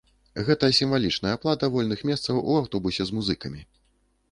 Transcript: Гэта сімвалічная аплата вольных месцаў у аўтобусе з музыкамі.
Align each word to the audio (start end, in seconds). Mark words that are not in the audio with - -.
Гэта 0.45 0.69
сімвалічная 0.77 1.33
аплата 1.39 1.69
вольных 1.77 2.03
месцаў 2.11 2.41
у 2.49 2.59
аўтобусе 2.65 3.03
з 3.11 3.21
музыкамі. 3.21 3.61